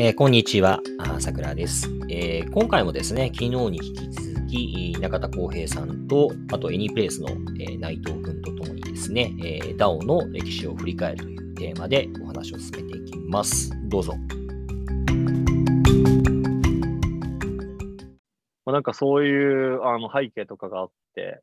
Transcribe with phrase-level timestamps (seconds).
[0.00, 0.80] えー、こんにちは、
[1.18, 13.72] さくらです、えー、今回もですね、昨日に引き続き、中田浩平さんと、あと、エニープレイスの、えー、内藤君とともにですね、えー、DAO の歴史を振り返るというテーマでお話を進めていきます。
[13.88, 14.14] どうぞ。
[18.64, 21.40] まあ、なんかそういうあの背景とかがあって、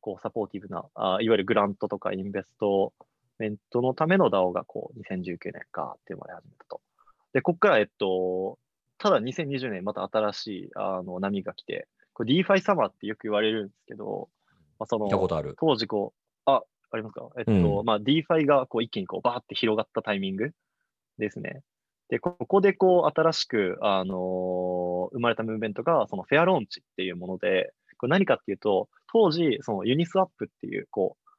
[0.00, 2.94] こうサポーティブなあ、いわゆるグラントとかインベスト
[3.38, 6.80] メントのための DAO がこう2019年かっていうのを始めたと。
[7.32, 8.58] で、ここから、えっと、
[8.98, 14.28] ただ2020年また新しいあの波が来て、これ DeFi サマーってよく言われるんですけど、
[14.78, 15.08] まあ、その
[15.58, 16.12] 当時こ
[16.46, 17.28] う、あ、ありますか？
[17.38, 20.50] えっと、うん、まあ DeFi がこう一気にこうバーって広がったタイミング
[21.18, 21.62] ですね。
[22.10, 31.30] で、ここでこう新しく、あのー、生まれたムーブメントが、そのフェアローンチっていうもので、これ何かっていうと、当時、そのユニスワップっていう、こう、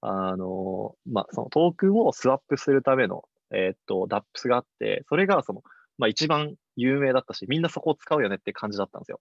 [0.00, 5.62] あのー、まあ、そのトークンをスワップするためのえー、っと、 DApps があって、それがその、
[5.98, 9.20] まあ一番有名だったし、みんなそこを使うよねって感じだったんですよ。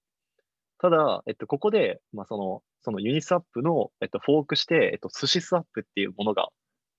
[0.79, 6.49] ただ、えっと、ここで、まあその、そのユニスワップの、えっと、フォークして、えっと、寿司スワップっていうものが、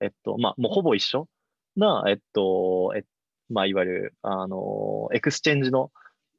[0.00, 1.28] えっと、まあもうほぼ一緒
[1.76, 3.04] な、えっと、え
[3.50, 5.90] まあいわゆる、あの、エクスチェンジの、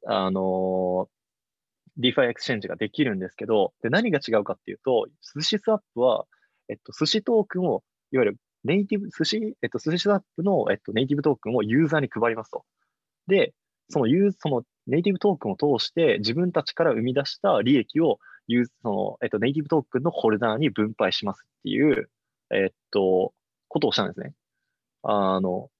[0.06, 1.08] あの、
[1.98, 6.26] DeFi エクスチェンジができるんですけど、で、何が違うかっていうと、寿司スワップは、
[6.68, 7.82] えっと、寿司トークンを、
[8.12, 12.64] いわゆるネイティブ、寿司、えっと、寿司スワップの、えっと、ネイティブトークンをユーザーに配りますと。
[13.26, 13.54] で、
[13.88, 22.10] そのユー、そのネイティブトークンを通して自分たちから生み出した利益をユーその、えっと、ネイティブトークンのホルダーに分配しますっていう、
[22.50, 23.32] えっと、
[23.68, 24.32] ことをしたんですね。
[25.02, 25.70] あの、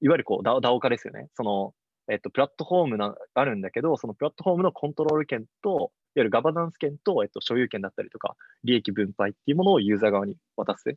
[0.00, 1.28] いわゆるこう、 DAO 化ですよね。
[1.34, 1.74] その、
[2.08, 10.96] えっと、プラットフォームがあるんだけど、そのプラットフォームのコントロール権と、いわゆるガバナンス権と、えっと、所有権だったりとか、利益分配っていうものをユーザー側に渡す。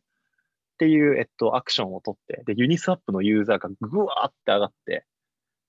[0.79, 5.05] っていう、えっと、アクションを取って、で、ユニスワップのユーザーがぐわーって上がって、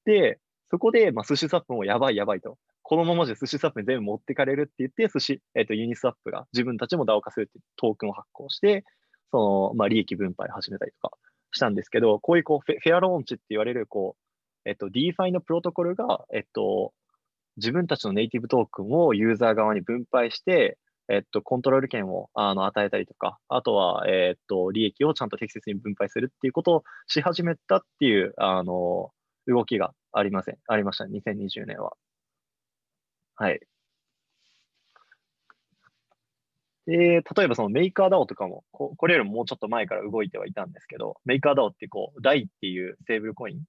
[0.05, 0.39] で、
[0.71, 2.59] そこで、まあ、寿司スワップもやばいやばいと。
[2.83, 8.85] このままじゃ寿司スワップに全部持ってかれるって言って、寿司、えっと、ユニスワップが自分たちも DAO 化するってトークンを発行して、
[9.33, 11.17] その、まあ、利益分配を始めたりとか
[11.51, 14.15] したんですけど、こういうこうフェ、 fair launch って言われる、こ
[14.65, 16.93] う、えっと、DeFi のプロトコルが、えっと、
[17.57, 20.79] 自分たちのネイティブトークンをユーザー側に分配して、
[21.11, 29.11] えっと、コントロール権をあの与えたりとか、あとは、えっと、利益をちゃんと適切に分配するっていうことをし始めたっていう、あの、
[29.47, 30.59] 動きがありません。
[30.69, 31.93] ありました、2020年は。
[33.35, 33.61] はい。
[36.87, 43.63] で、例えばそのメーカー DAO とかもこ、これよりももうちょっと前から動いてはいたんですけど、メーカー DAO ってこう、DAI っていうセーブルコイン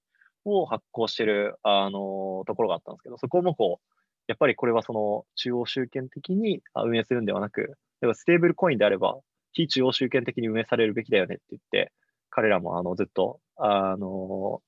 [0.46, 7.78] を発行してる、あの、ところがあったんですけど、そこもこう、やっぱりこれはその中央集権的に運営するんではなく、
[8.14, 9.20] ステーブルコインであれば、
[9.54, 11.92] 非中央集権的に運営されるべきだよねって言って、
[12.30, 14.62] 彼らもあのずっと、あの、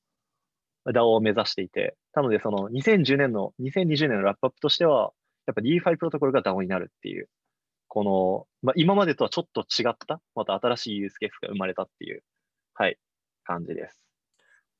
[0.85, 5.11] DAO を目指していて、なのでその2010年の、2020年のラップアップとしては、
[5.47, 7.29] やっぱ DeFi プロトコルが DAO になるっていう、
[7.87, 12.23] この、まあ、今までとはちょっと違った、また新しいユースケースが生まれたっていう、
[12.73, 12.97] はい、
[13.43, 14.05] 感じです。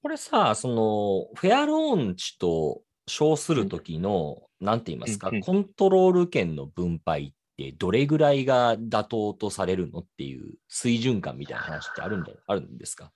[0.02, 12.56] これさ、その、フェアローンチと称するときの、なんて言いますか、コントロール権の分配ってどれぐらいが妥当とされるのっていう水準感みたいな話ってあるんだあ。
[12.56, 13.12] るんですか？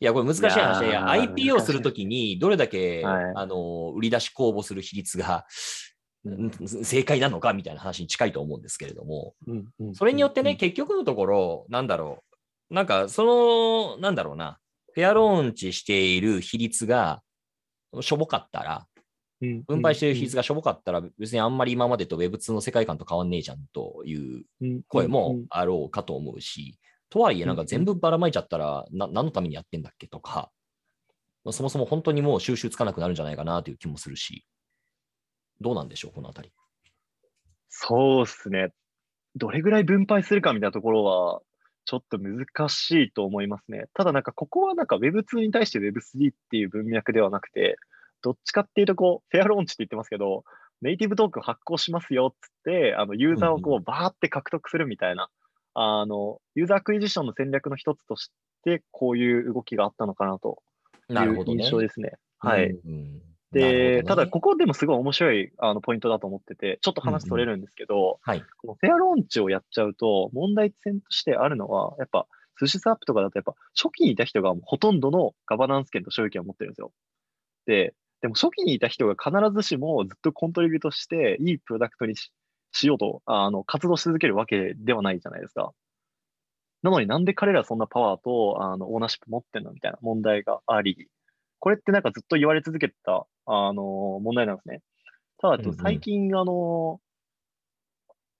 [0.00, 0.80] いや、これ難しい話。
[0.80, 5.44] で、IPO するときにどれだけ、はい、あの売り出し公募する比率が
[6.66, 9.34] 正解なのかみたいな話に近いと思うんですけれども、
[9.94, 12.22] それによってね、結局のところ、なんだろ
[12.70, 14.58] う、なんかその、なんだろうな、
[14.92, 17.22] フェアローンチしている比率が
[18.00, 18.86] しょぼかったら、
[19.40, 24.44] 分配してる比率がしょぼかったら、別にあんまり今までと Web2 の世界観と変わんねえじゃんという
[24.88, 26.78] 声もあろうかと思うし、
[27.10, 30.50] とはいえ、なんか全部ばらまいちゃったら、な何のためにやってんだっけとか、
[31.50, 34.44] そもそも本当にもう収集つかなくなるんじゃないかなという気もするし、
[35.60, 36.52] どうなんでしょう、このあたり。
[37.68, 38.70] そうですね。
[39.36, 41.40] どれぐらい分配するかみたいなところは、
[41.84, 43.86] ちょっと難しいと思いますね。
[43.94, 47.76] ただなんかここはなんか Web2 に対して Web3 っていう文脈ではなくて、
[48.22, 50.44] どっちかっていうと、こう、 fair launch って言ってますけど、
[50.80, 55.28] ネイティブトークン発行しますよっつって、あの、ユーザーをこう、バーって獲得するみたいな、
[55.74, 58.30] あの、 user acquisition の戦略の一つとし
[58.64, 60.62] て、こういう動きがあったのかなと
[61.10, 62.10] いう印象ですね。
[62.10, 62.70] ねはい。
[62.70, 72.26] うんで、ね、ただここでもすごい面白いあのポイントだと思ってて、ちょっと話取れるんですけど、うんうん、はい、このフェアローンチをやっちゃうと、問題点としてあるのは、やっぱ、
[72.60, 76.92] 寿司スアップとかだと、やっぱ初期にいた人がほとんどのガバナンス権と所有権を持ってるんですよ。
[77.66, 85.72] で、でも初期にいた人が必ずしもずっとコントリビュートしていいプロダクトにしようとあの活動し続けるわけではないじゃないですか。
[86.82, 91.08] なのになんで彼らそんなパワーとあのオーナーシップ持ってんのみたいな問題があり、
[91.60, 94.80] これってなんかずっと言われ続けてた、あの、問題なんですね。
[95.38, 97.00] ただ、最近、あの、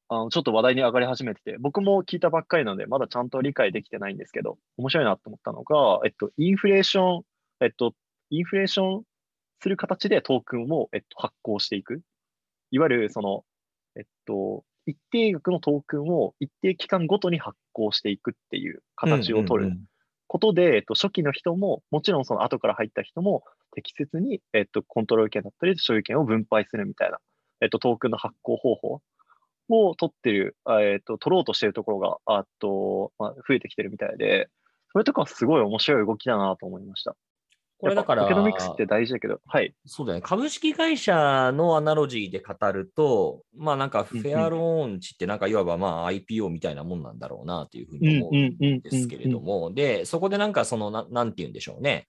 [0.08, 7.22] あの、ちょっと話題に上がり始めてて、僕も聞いたばっかりなので、まだちゃんと理解できてないんですけど、面白いなと思ったのが、えっと、インフレーション、
[7.60, 7.92] えっと、
[8.30, 9.02] インフレーション
[9.60, 12.02] する形でトークンを、えっと、発行していく。
[12.70, 13.44] いわゆる、その、
[13.96, 19.78] えっと、一定額のトークンを一定期間ごとに発行していくっていう形を取る
[20.26, 27.18] ことで、えっと、初期の人も、もちろんその後から入った人も適切に、えっと、コントロール権だったり、所有権を分配するみたいな、
[27.60, 29.00] えっと、トークンの発行方法
[29.68, 34.48] を取ってる、えっと、取ろうとしてるところが、あと、まあ、増えてきてるみたいで、
[34.92, 37.14] それとかすごい面白い動きだなと思いました。
[37.78, 39.72] これだから、トケノミクスって大事だけど、はい。
[39.86, 40.20] そうだね。
[40.20, 52.08] 株式会社のアナロジーで語ると、まあなんかフェアローンチってなんかいわばまあ IPO みたいなもんなんだろうなというふうに思うんですけれども、で、そこでなんかそのな、なんて言うんでしょうね。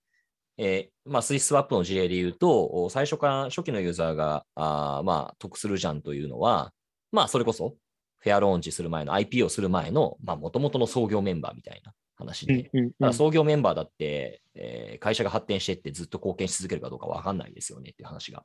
[0.61, 6.73] えー、まあ、スイスワップの事例で言うと、最初から初期のユーザーが、あまあ、得するじゃんというのは、
[7.13, 7.75] まあ、それこそ、
[8.19, 12.69] フェアローンチする前の IPO する前の、まあ、もともとの創業メンバーみたいな話で、
[13.13, 18.43] 創業メンバーだって、えー、会社が発展してってずっと貢献し続けるかどうかわかんないですよねっていう話が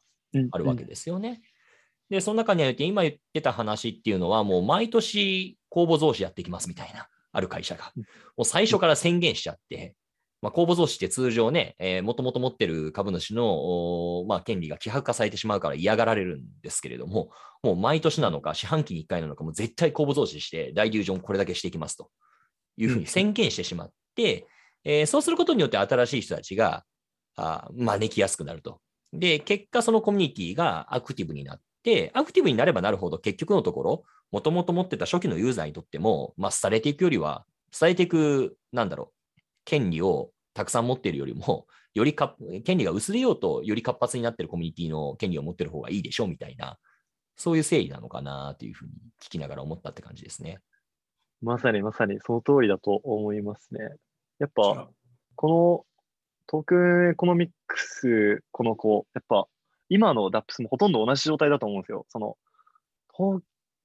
[0.53, 1.43] あるわけですよね。
[2.09, 7.93] で、その中にあって今言ってた話っていうのは、もう毎年公募増資やっていきますみたいな、ある会社が。
[8.37, 9.97] もう最初から宣言しちゃって、
[10.41, 17.31] まあ、公募増資って通常ね、えー、もともと持ってる株主の、まあ、権利が希薄化されてしまうから嫌がられるんですけれども、
[17.63, 22.11] もう毎年なのか、四半期に1回なのか、もう絶対公募増資して、大流上これだけしていきますと
[22.77, 24.47] いうふうに宣言してしまって、
[24.85, 26.85] うん、えー、そうすることによって新しい人たちが
[27.37, 28.81] あ招きやすくなると。
[29.13, 46.79] で、結果そのコミュニティがアクティブになって、アクティブになればなるほど結局のところ、もともと持ってた初期のユーザーにとっても、まあ、されていくよりは、されていく、なんだろう、権利をたくさん持っているよりも、よりか権利が薄れようと、より活発になっているコミュニティの権利を持っている方がいいでしょうみたいな、
[47.37, 48.93] そういう整理なのかなというふうに
[49.23, 50.59] 聞きながら思ったって感じですね。
[51.43, 53.81] まさにまさにその通りだと思いますね。
[54.39, 54.89] やっぱ、
[55.37, 55.87] この
[56.47, 59.47] token economics、この子、やっぱ
[59.89, 62.07] 今の DApps もほとんど同じ状態だと思うんですよ。
[62.09, 62.37] その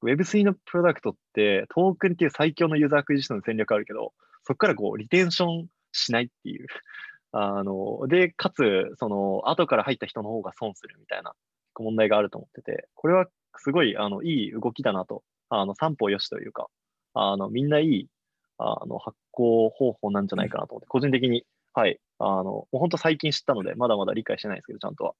[0.03, 4.13] Web3 のプロダクトってトークンっていう最強の user acquisition の戦略あるけど、
[4.43, 6.67] そこからこうリテンションしないっていう。
[7.31, 11.35] あの、で、かつ、その、後から入った人の方が損するみたいな
[11.75, 16.69] 問題があると思ってて、これはすごい、あの、いい動きだなと、あの、三方よしというか、
[17.13, 18.07] あの、みんないい、
[18.57, 25.13] あの、発行方法なんじゃないかなと思って、個人的に、はい、あの、もう本当最近知ったので、まだまだ理解してないですけど、ちゃんとは、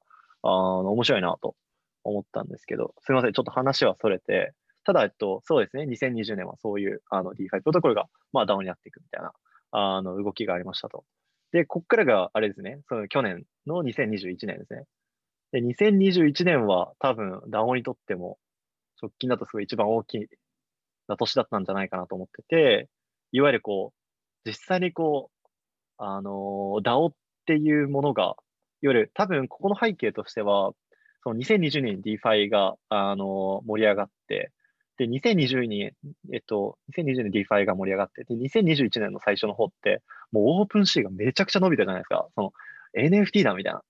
[0.44, 1.56] あの、面白いなと
[2.04, 4.54] 思ったんですけど、すみません、ちょっと話はそれて、
[4.86, 9.34] ただ、えっと、そうですね、2020年はそういう、あの、DeFi プロトコルが、まあ、ダウンになっていくみたいな
[9.72, 11.04] あの動きがありましたと。
[11.52, 14.84] で、こっからがあれですね、その去年の2021年ですね。
[15.52, 18.38] で、2021年は多分、ダオにとっても、
[19.02, 20.28] 直近だとすごい一番大きい
[21.10, 22.88] な年だったんじゃないかなと思ってて、
[23.32, 23.94] いわゆるこ
[24.46, 25.50] う、実際にこう、
[25.98, 27.14] あの、ダオっ
[27.46, 28.36] ていうものが、
[28.82, 30.72] いわゆる多分ここの背景としては、
[31.24, 34.52] その2020年に DeFi が、あの、盛り上がって、
[34.98, 35.94] で、2020年、
[36.34, 40.02] えっと、2020年 DeFi が盛り上がって、で、2021年の最初の方って、
[40.32, 42.28] もうオープンシーがめちゃくちゃ伸びたじゃないですか。
[42.36, 42.52] その
[42.98, 43.82] NFT だみたいな。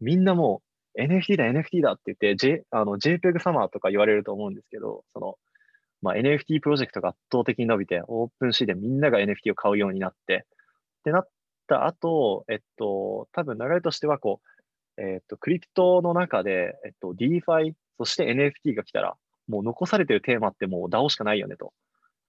[0.00, 0.62] みんなも
[0.94, 5.36] う NFT だ、NFT だって言って、J、あの JPEG サマーとか言われると思うんですけど、その、
[6.02, 10.46] まあ、NFT プロジェクトが圧倒的に伸びて、オープンシーでみんなが NFT を買うようになって、
[11.00, 11.28] ってなっ
[11.68, 14.40] た後、えっと、多分流れとしては、こ
[14.98, 19.16] う、えっと、クリプトの中で、えっと、DeFi、そして NFT が来たら、
[19.48, 21.72] もう残されてるテーマってもう DAO しかないよねと。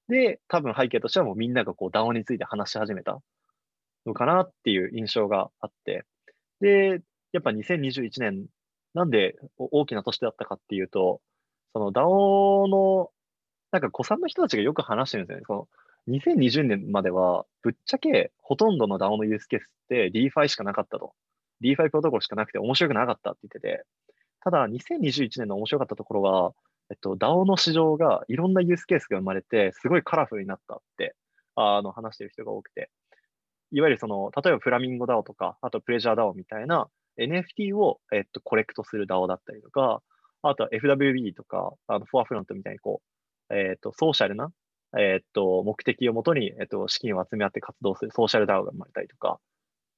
[0.07, 3.19] で、多分背景としてはもうみんながこう DAO について話し始めた
[4.05, 6.05] のかなっていう印象があって、
[6.59, 7.01] で、
[7.31, 8.45] やっぱ2021年、
[8.93, 11.21] なんで大きな年だったかっていうと、
[11.73, 13.09] その DAO の、
[13.73, 15.43] なんか古参の人たちがよく話してるんですよね。
[15.47, 15.67] その
[16.07, 21.13] 2020年までは、ぶっちゃけほとんどの DAO のユースケースって DeFi しかなかったと。
[21.63, 23.83] DeFi プロトコルしかなくて面白くなかったって言ってて、
[24.41, 26.51] ただ2021年の面白かったところは、
[26.91, 31.15] えっと、DAO の市場がいろんなユースケースが生まれて、すごいカラフルになったって、
[31.55, 32.91] あの、話してる人が多くて。
[33.71, 40.03] いわゆるその、例えばフラミンゴ DAO とか、あとプレジャー DAO みたいな NFT を、えっと、コレクトする DAO だったりとか、
[40.43, 43.12] あとは FWB とか、あの、フォアフロントみたいにこう、
[43.49, 44.51] えっ、ー、と、ソーシャルな、
[44.97, 49.39] えっ、ー、と、目的をもとに、えっ、ー、と、資金を集め合って活動するソーシャル DAO が生まれたりとか、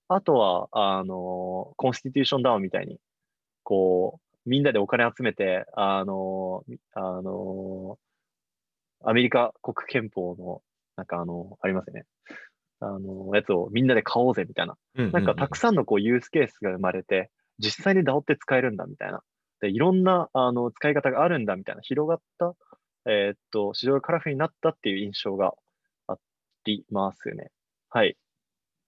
[0.07, 2.99] あとは、あの、コンスティテューション DAO みたいに、
[3.63, 7.97] こう、みんなでお金集めて、あの、あの、
[9.03, 10.61] アメリカ国憲法の、
[10.95, 12.05] なんかあの、ありますよね。
[12.79, 14.77] あの、やつをみんなで買おうぜみたいな。
[15.11, 19.21] なんかたくさんのこうユースケースが生まれて、実際に DAO って使えるんだみたいな。
[19.61, 22.53] で、いろんなあの使い方があるんだみたいな広がった
[23.07, 25.53] えー、っと、市場がカラフルになったっていう印象が
[26.07, 26.15] あ
[26.65, 27.51] りますね。
[27.89, 28.17] はい。